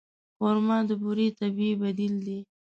خرما 0.37 0.77
د 0.89 0.91
بوري 1.01 1.27
طبیعي 1.39 1.73
بدیل 1.81 2.13
دی. 2.25 2.39